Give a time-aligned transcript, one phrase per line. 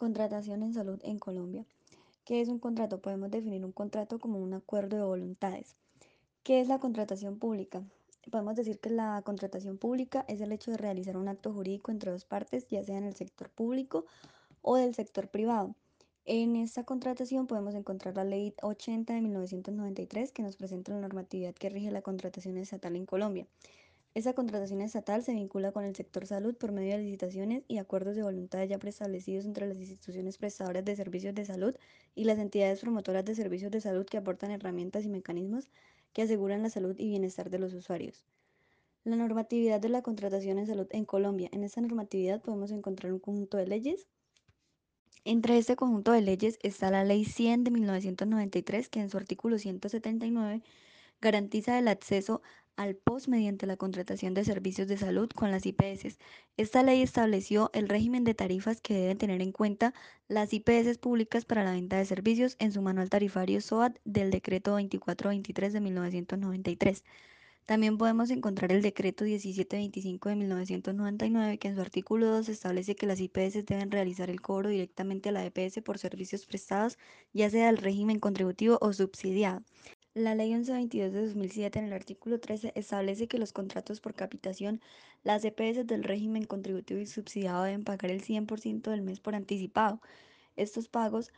[0.00, 1.66] Contratación en salud en Colombia.
[2.24, 3.02] ¿Qué es un contrato?
[3.02, 5.76] Podemos definir un contrato como un acuerdo de voluntades.
[6.42, 7.82] ¿Qué es la contratación pública?
[8.30, 12.12] Podemos decir que la contratación pública es el hecho de realizar un acto jurídico entre
[12.12, 14.06] dos partes, ya sea en el sector público
[14.62, 15.74] o del sector privado.
[16.24, 21.52] En esta contratación podemos encontrar la Ley 80 de 1993 que nos presenta la normatividad
[21.52, 23.46] que rige la contratación estatal en Colombia.
[24.12, 28.16] Esa contratación estatal se vincula con el sector salud por medio de licitaciones y acuerdos
[28.16, 31.76] de voluntad ya preestablecidos entre las instituciones prestadoras de servicios de salud
[32.16, 35.70] y las entidades promotoras de servicios de salud que aportan herramientas y mecanismos
[36.12, 38.24] que aseguran la salud y bienestar de los usuarios.
[39.04, 41.48] La normatividad de la contratación en salud en Colombia.
[41.52, 44.08] En esta normatividad podemos encontrar un conjunto de leyes.
[45.24, 49.56] Entre este conjunto de leyes está la Ley 100 de 1993, que en su artículo
[49.56, 50.62] 179
[51.20, 52.42] garantiza el acceso
[52.80, 56.16] al POS mediante la contratación de servicios de salud con las IPS.
[56.56, 59.92] Esta ley estableció el régimen de tarifas que deben tener en cuenta
[60.28, 64.70] las IPS públicas para la venta de servicios en su manual tarifario SOAT del decreto
[64.70, 67.04] 2423 de 1993.
[67.66, 73.04] También podemos encontrar el decreto 1725 de 1999 que en su artículo 2 establece que
[73.04, 76.98] las IPS deben realizar el cobro directamente a la EPS por servicios prestados,
[77.34, 79.62] ya sea del régimen contributivo o subsidiado.
[80.14, 84.80] La Ley 1122 de 2007 en el artículo 13 establece que los contratos por capitación,
[85.22, 90.00] las EPS del régimen contributivo y subsidiado deben pagar el 100% del mes por anticipado.
[90.56, 91.30] Estos pagos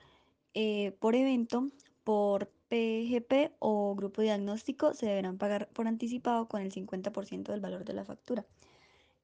[0.55, 1.67] eh, por evento,
[2.03, 7.85] por PGP o grupo diagnóstico se deberán pagar por anticipado con el 50% del valor
[7.85, 8.47] de la factura.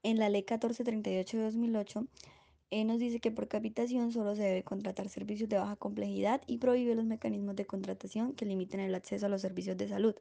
[0.02, 2.06] En la Ley 1438 de 2008
[2.70, 6.58] eh, nos dice que por capitación solo se debe contratar servicios de baja complejidad y
[6.58, 10.14] prohíbe los mecanismos de contratación que limiten el acceso a los servicios de salud.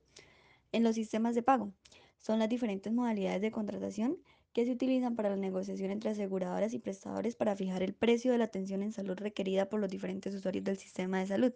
[0.71, 1.73] En los sistemas de pago
[2.19, 4.17] son las diferentes modalidades de contratación
[4.53, 8.39] que se utilizan para la negociación entre aseguradoras y prestadores para fijar el precio de
[8.39, 11.53] la atención en salud requerida por los diferentes usuarios del sistema de salud.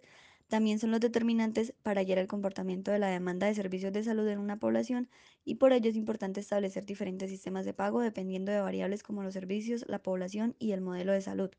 [0.48, 4.28] También son los determinantes para hallar el comportamiento de la demanda de servicios de salud
[4.28, 5.08] en una población
[5.44, 9.34] y por ello es importante establecer diferentes sistemas de pago dependiendo de variables como los
[9.34, 11.50] servicios, la población y el modelo de salud.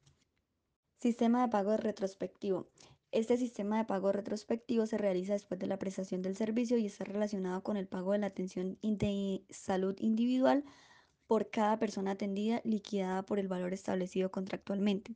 [0.99, 2.67] Sistema de pago retrospectivo.
[3.11, 7.03] Este sistema de pago retrospectivo se realiza después de la prestación del servicio y está
[7.03, 10.63] relacionado con el pago de la atención de salud individual
[11.27, 15.15] por cada persona atendida liquidada por el valor establecido contractualmente.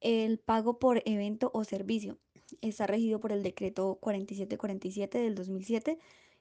[0.00, 2.18] El pago por evento o servicio
[2.60, 5.98] está regido por el decreto 4747 del 2007,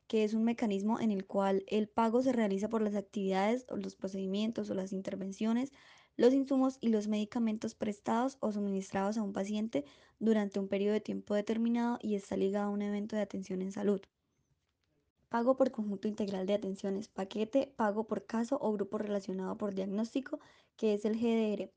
[0.08, 3.96] que es un mecanismo en el cual el pago se realiza por las actividades los
[3.96, 5.72] procedimientos o las intervenciones,
[6.16, 9.86] los insumos y los medicamentos prestados o suministrados a un paciente
[10.20, 13.72] durante un periodo de tiempo determinado y está ligado a un evento de atención en
[13.72, 14.02] salud.
[15.30, 20.40] Pago por conjunto integral de atenciones, paquete, pago por caso o grupo relacionado por diagnóstico,
[20.78, 21.70] que es el GDR.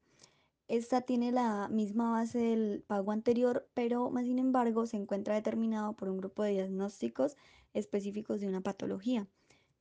[0.70, 5.94] Esta tiene la misma base del pago anterior, pero más sin embargo se encuentra determinado
[5.94, 7.36] por un grupo de diagnósticos
[7.74, 9.26] específicos de una patología.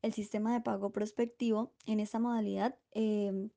[0.02, 3.52] El sistema de pago prospectivo en esta modalidad em,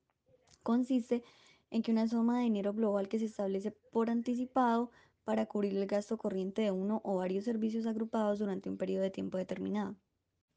[0.61, 1.23] consiste
[1.71, 4.91] en que una suma de dinero global que se establece por anticipado
[5.23, 9.09] para cubrir el gasto corriente de uno o varios servicios agrupados durante un periodo de
[9.09, 9.95] tiempo determinado.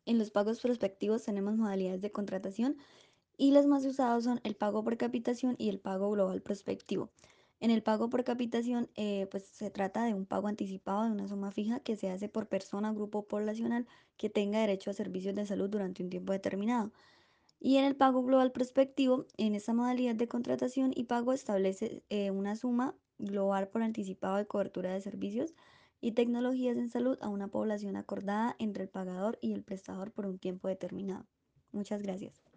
[0.05, 2.77] En los pagos prospectivos tenemos modalidades de contratación
[3.37, 7.11] y los más usados son el pago por capitación y el pago global prospectivo.
[7.59, 11.27] En el pago por capitación, eh, pues se trata de un pago anticipado de una
[11.29, 13.87] suma fija que se hace por persona grupo poblacional
[14.19, 16.93] que tenga derecho a servicios de salud durante un tiempo determinado.
[17.59, 22.31] Y en el pago global prospectivo, en esta modalidad de contratación y pago establece eh,
[22.31, 25.55] una suma global por anticipado de cobertura de servicios
[26.01, 30.27] y tecnologías en salud a una población acordada entre el pagador y el prestador por
[30.27, 31.27] un tiempo determinado.
[31.73, 32.56] Muchas gracias.